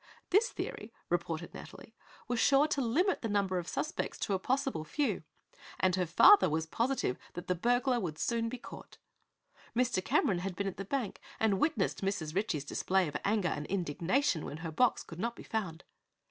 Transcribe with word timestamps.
This 0.31 0.49
theory, 0.49 0.91
reported 1.09 1.53
Nathalie, 1.53 1.93
was 2.27 2.39
sure 2.39 2.65
to 2.69 2.81
limit 2.81 3.21
the 3.21 3.29
number 3.29 3.59
of 3.59 3.67
suspects 3.67 4.17
to 4.21 4.33
a 4.33 4.39
possible 4.39 4.83
few 4.83 5.21
and 5.79 5.95
her 5.95 6.07
father 6.07 6.49
was 6.49 6.65
positive 6.65 7.19
that 7.33 7.45
the 7.45 7.53
burglar 7.53 7.99
would 7.99 8.17
soon 8.17 8.49
be 8.49 8.57
caught. 8.57 8.97
Mr. 9.75 10.03
Cameron 10.03 10.39
had 10.39 10.55
been 10.55 10.65
at 10.65 10.77
the 10.77 10.85
bank 10.85 11.21
and 11.39 11.59
witnessed 11.59 12.01
Mrs. 12.01 12.33
Ritchie's 12.33 12.65
display 12.65 13.07
of 13.07 13.17
anger 13.23 13.49
and 13.49 13.67
indignation 13.67 14.43
when 14.43 14.57
her 14.65 14.71
box 14.71 15.03
could 15.03 15.19
not 15.19 15.35
be 15.35 15.43
found. 15.43 15.83